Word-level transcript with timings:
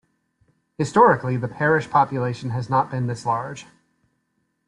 Historically 0.79 1.37
the 1.37 1.47
parish 1.47 1.87
population 1.87 2.49
has 2.49 2.71
not 2.71 2.89
been 2.89 3.05
this 3.05 3.23
large. 3.23 3.67